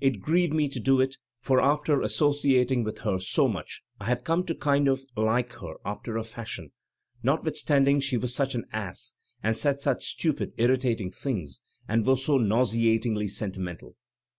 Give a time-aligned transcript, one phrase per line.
[0.00, 4.24] It grieved me to do it, for after associating with her so much I had
[4.24, 6.72] come to kind of like her after a fashion,
[7.22, 9.12] notwithstanding she was such an ass
[9.42, 13.96] and said such stupid, irritating things, and was so nauseatingly sentimental.